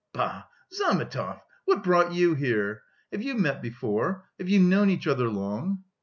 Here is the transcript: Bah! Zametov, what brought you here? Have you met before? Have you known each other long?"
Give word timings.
Bah! 0.13 0.45
Zametov, 0.73 1.41
what 1.65 1.83
brought 1.83 2.11
you 2.11 2.33
here? 2.33 2.81
Have 3.11 3.21
you 3.21 3.35
met 3.35 3.61
before? 3.61 4.25
Have 4.39 4.49
you 4.49 4.59
known 4.59 4.89
each 4.89 5.05
other 5.05 5.29
long?" 5.29 5.83